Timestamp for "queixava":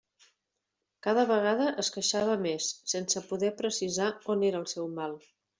1.97-2.39